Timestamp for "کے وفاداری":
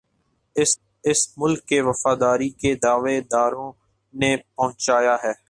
1.65-2.49